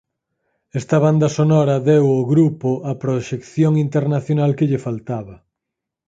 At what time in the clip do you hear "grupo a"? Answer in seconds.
2.33-2.93